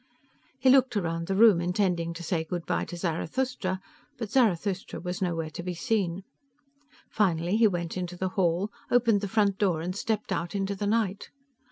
[0.57, 3.79] He looked around the room intending to say good by to Zarathustra,
[4.17, 6.23] but Zarathustra was nowhere to be seen.
[7.11, 10.87] Finally he went into the hall, opened the front door and stepped out into the
[10.87, 11.29] night.